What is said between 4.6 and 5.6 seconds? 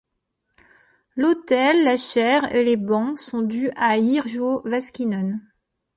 Vaskinen.